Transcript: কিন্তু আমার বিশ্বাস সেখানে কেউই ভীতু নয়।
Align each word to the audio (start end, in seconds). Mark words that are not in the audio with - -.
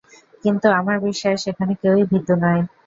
কিন্তু 0.43 0.67
আমার 0.79 0.97
বিশ্বাস 1.05 1.35
সেখানে 1.45 1.73
কেউই 1.81 2.03
ভীতু 2.11 2.33
নয়। 2.43 2.61